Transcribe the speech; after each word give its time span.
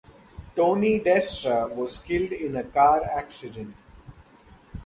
Tony 0.55 0.99
Destra 0.99 1.71
was 1.75 2.01
killed 2.03 2.31
in 2.31 2.55
a 2.55 2.63
car 2.63 3.03
accident. 3.03 3.75